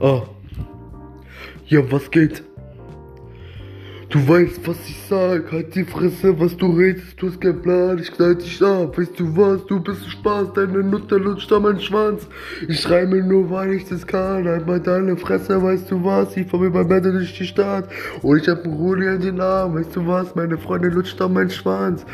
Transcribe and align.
Ah. 0.00 0.22
Ja, 1.66 1.80
was 1.92 2.10
geht? 2.10 2.42
Du 4.08 4.26
weißt, 4.26 4.66
was 4.66 4.78
ich 4.88 4.98
sag, 5.08 5.52
halt 5.52 5.74
die 5.74 5.84
Fresse, 5.84 6.40
was 6.40 6.56
du 6.56 6.72
redest, 6.72 7.20
du 7.20 7.28
hast 7.28 7.38
keinen 7.38 7.60
Plan, 7.60 7.98
ich 7.98 8.10
knall 8.10 8.34
dich 8.34 8.60
ab, 8.62 8.96
weißt 8.98 9.20
du 9.20 9.36
was, 9.36 9.64
du 9.66 9.78
bist 9.78 10.02
ein 10.02 10.10
Spaß, 10.10 10.54
deine 10.54 10.82
Nutter 10.82 11.18
lutscht 11.18 11.52
an 11.52 11.62
meinen 11.62 11.80
Schwanz, 11.80 12.26
ich 12.66 12.88
reime 12.90 13.22
nur, 13.22 13.50
weil 13.50 13.74
ich 13.74 13.88
das 13.88 14.04
kann, 14.06 14.48
halt 14.48 14.66
mal 14.66 14.80
deine 14.80 15.16
Fresse, 15.18 15.62
weißt 15.62 15.90
du 15.90 16.02
was, 16.02 16.36
ich 16.36 16.48
fahr 16.48 16.58
mir 16.58 16.70
beim 16.70 16.88
Bett 16.88 17.04
durch 17.04 17.38
die 17.38 17.44
Stadt, 17.44 17.88
und 18.22 18.40
ich 18.40 18.48
hab 18.48 18.64
einen 18.64 18.74
Rudi 18.74 19.06
in 19.06 19.20
den 19.20 19.40
Arm, 19.40 19.74
weißt 19.74 19.94
du 19.94 20.04
was, 20.06 20.34
meine 20.34 20.58
Freundin 20.58 20.92
lutscht 20.92 21.20
an 21.20 21.34
meinen 21.34 21.50
Schwanz, 21.50 22.04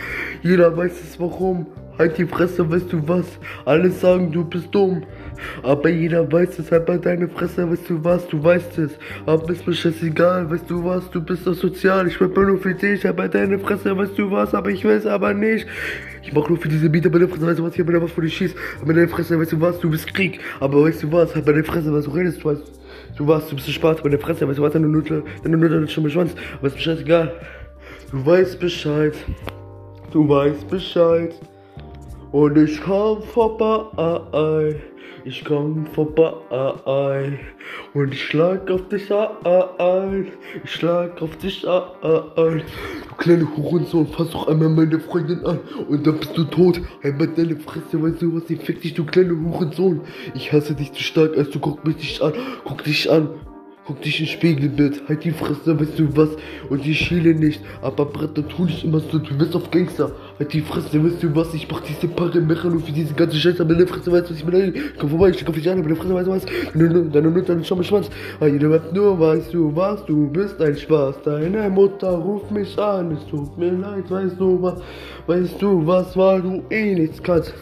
jeder 0.42 0.76
weiß 0.76 1.00
es 1.02 1.18
warum, 1.18 1.66
halt 1.98 2.18
die 2.18 2.26
Fresse, 2.26 2.70
weißt 2.70 2.92
du 2.92 3.06
was, 3.08 3.26
alle 3.64 3.90
sagen, 3.90 4.30
du 4.32 4.44
bist 4.44 4.68
dumm, 4.74 5.02
aber 5.62 5.88
jeder 5.88 6.30
weiß 6.30 6.58
es, 6.58 6.70
halt 6.70 6.88
mal 6.88 6.98
deine 6.98 7.28
Fresse, 7.28 7.70
weißt 7.70 7.90
du 7.90 8.04
was, 8.04 8.26
du 8.28 8.42
weißt 8.42 8.78
es. 8.78 8.98
Aber 9.26 9.50
ist 9.50 9.66
mir 9.66 9.74
scheißegal, 9.74 10.50
weißt 10.50 10.70
du 10.70 10.84
was, 10.84 11.10
du 11.10 11.20
bist 11.20 11.46
doch 11.46 11.54
sozial. 11.54 12.06
Ich 12.06 12.20
rappe 12.20 12.40
nur 12.40 12.58
für 12.58 12.74
dich, 12.74 13.04
halt 13.04 13.16
mal 13.16 13.28
deine 13.28 13.58
Fresse, 13.58 13.96
weißt 13.96 14.18
du 14.18 14.30
was, 14.30 14.54
aber 14.54 14.70
ich 14.70 14.84
weiß 14.84 15.06
aber 15.06 15.34
nicht. 15.34 15.66
Ich 16.22 16.32
mach 16.32 16.48
nur 16.48 16.58
für 16.58 16.68
diese 16.68 16.88
Mieter 16.88 17.10
meine 17.10 17.28
Fresse, 17.28 17.46
weißt 17.46 17.58
du 17.58 17.64
was, 17.64 17.74
ich 17.74 17.80
hab 17.80 17.88
mir 17.88 18.02
was 18.02 18.10
vor 18.10 18.22
dir 18.22 18.30
schieß. 18.30 18.54
Aber 18.82 18.92
deine 18.92 19.08
Fresse, 19.08 19.38
weißt 19.38 19.52
du 19.52 19.60
was, 19.60 19.78
du 19.80 19.90
bist 19.90 20.12
Krieg. 20.12 20.40
Aber 20.60 20.82
weißt 20.84 21.02
du 21.02 21.12
was, 21.12 21.34
halt 21.34 21.46
meine 21.46 21.64
Fresse, 21.64 21.92
was 21.92 22.04
du 22.04 22.10
redest, 22.10 22.42
du 22.42 22.48
weißt. 22.48 22.62
Du 23.16 23.26
warst, 23.26 23.50
du 23.50 23.56
bist 23.56 23.68
ein 23.68 23.72
Spaß, 23.72 24.04
meine 24.04 24.18
Fresse, 24.18 24.46
weißt 24.46 24.58
du 24.58 24.62
was, 24.62 24.72
deine 24.72 24.88
Nutte, 24.88 25.22
deine 25.42 25.56
Nutte 25.56 25.80
hat 25.80 25.90
schon 25.90 26.02
mein 26.02 26.12
Schwanz. 26.12 26.34
Aber 26.58 26.66
ist 26.66 26.76
mir 26.76 26.82
scheißegal. 26.82 27.32
Du 28.10 28.24
weißt 28.24 28.60
Bescheid. 28.60 29.14
Du 30.12 30.28
weißt 30.28 30.68
Bescheid. 30.68 31.34
Und 32.32 32.58
ich 32.58 32.80
komm 32.82 33.22
vorbei. 33.22 34.76
Ich 35.24 35.44
komm 35.44 35.86
vorbei 35.86 37.38
und 37.94 38.12
ich 38.12 38.22
schlag 38.22 38.70
auf 38.70 38.88
dich 38.88 39.10
ein. 39.12 40.28
Ich 40.62 40.70
schlag 40.70 41.20
auf 41.20 41.36
dich 41.38 41.66
ein. 41.66 42.62
Du 43.08 43.14
kleine 43.18 43.56
Hurensohn, 43.56 44.06
fass 44.06 44.30
doch 44.30 44.46
einmal 44.46 44.68
meine 44.68 45.00
Freundin 45.00 45.44
an 45.44 45.58
und 45.88 46.06
dann 46.06 46.18
bist 46.18 46.36
du 46.36 46.44
tot. 46.44 46.80
Einmal 47.02 47.26
deine 47.28 47.56
Fresse, 47.56 48.00
weißt 48.00 48.22
du 48.22 48.36
was, 48.36 48.48
ich 48.50 48.60
fick 48.60 48.80
dich, 48.82 48.94
du 48.94 49.04
kleine 49.04 49.32
Hurensohn. 49.32 50.02
Ich 50.34 50.52
hasse 50.52 50.74
dich 50.74 50.92
zu 50.92 51.02
stark, 51.02 51.36
als 51.36 51.50
du 51.50 51.58
guck 51.58 51.84
mich 51.84 51.96
nicht 51.96 52.22
an. 52.22 52.32
Guck 52.64 52.84
dich 52.84 53.10
an. 53.10 53.30
Guck 53.86 54.02
dich 54.02 54.18
ins 54.18 54.30
Spiegelbild, 54.30 55.02
halt 55.08 55.22
die 55.22 55.30
Fresse, 55.30 55.78
weißt 55.78 55.96
du 55.96 56.16
was? 56.16 56.30
Und 56.70 56.84
ich 56.84 56.98
schiele 56.98 57.32
nicht, 57.32 57.60
aber 57.82 58.04
Bretter 58.04 58.46
tu 58.48 58.64
nicht 58.64 58.82
immer 58.82 58.98
so, 58.98 59.18
du 59.18 59.38
bist 59.38 59.54
auf 59.54 59.70
Gangster. 59.70 60.10
Halt 60.40 60.52
die 60.52 60.60
Fresse, 60.60 61.04
weißt 61.04 61.22
du 61.22 61.32
was? 61.36 61.54
Ich 61.54 61.70
mach 61.70 61.80
diese 61.82 62.08
Parameter 62.08 62.68
nur 62.68 62.80
für 62.80 62.90
diese 62.90 63.14
ganze 63.14 63.36
Scheiße, 63.36 63.62
aber 63.62 63.74
deine 63.74 63.86
Fresse, 63.86 64.10
weißt 64.10 64.28
du 64.28 64.34
was 64.34 64.40
ich 64.40 64.44
meine? 64.44 64.72
Komm 64.98 65.10
vorbei, 65.10 65.28
ich 65.28 65.44
komm 65.44 65.54
dich 65.54 65.70
an, 65.70 65.78
aber 65.78 65.88
deine 65.88 65.94
Fresse, 65.94 66.14
weißt 66.14 66.26
du 66.26 66.32
was? 66.32 67.12
Deine 67.12 67.30
Mutter, 67.30 67.62
Schau 67.62 67.80
Schwanz. 67.84 68.10
Ah, 68.40 68.46
jeder 68.46 68.72
rappt 68.72 68.92
nur, 68.92 69.20
weißt 69.20 69.54
du 69.54 69.76
was? 69.76 70.04
Du 70.06 70.28
bist 70.30 70.60
ein 70.60 70.76
Spaß. 70.76 71.22
Deine 71.24 71.70
Mutter 71.70 72.10
ruft 72.10 72.50
mich 72.50 72.76
an, 72.76 73.12
es 73.12 73.24
tut 73.28 73.56
mir 73.56 73.70
leid, 73.70 74.10
weißt 74.10 74.40
du 74.40 74.60
was? 74.62 74.80
Weißt 75.28 75.62
du 75.62 75.86
was, 75.86 76.16
weil 76.16 76.42
du 76.42 76.62
eh 76.70 76.92
nichts 76.92 77.22
kannst. 77.22 77.54